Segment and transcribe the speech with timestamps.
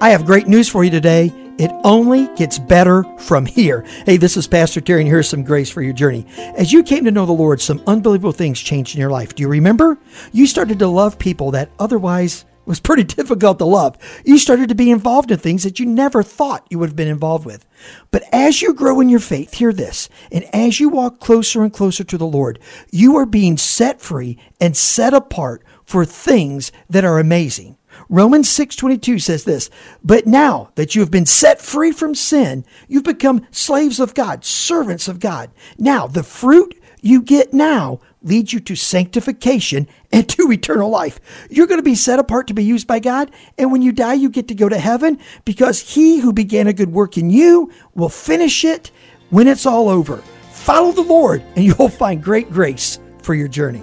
[0.00, 1.32] I have great news for you today.
[1.58, 3.84] It only gets better from here.
[4.06, 6.24] Hey, this is Pastor Terry, and here's some grace for your journey.
[6.56, 9.34] As you came to know the Lord, some unbelievable things changed in your life.
[9.34, 9.98] Do you remember?
[10.30, 13.96] You started to love people that otherwise was pretty difficult to love.
[14.24, 17.08] You started to be involved in things that you never thought you would have been
[17.08, 17.66] involved with.
[18.12, 21.72] But as you grow in your faith, hear this, and as you walk closer and
[21.72, 22.60] closer to the Lord,
[22.92, 27.77] you are being set free and set apart for things that are amazing.
[28.08, 29.70] Romans 6:22 says this,
[30.04, 34.44] "But now that you have been set free from sin, you've become slaves of God,
[34.44, 35.50] servants of God.
[35.78, 41.20] Now, the fruit you get now leads you to sanctification and to eternal life.
[41.48, 44.14] You're going to be set apart to be used by God, and when you die,
[44.14, 47.70] you get to go to heaven because he who began a good work in you
[47.94, 48.90] will finish it
[49.30, 50.22] when it's all over.
[50.52, 53.82] Follow the Lord, and you'll find great grace for your journey."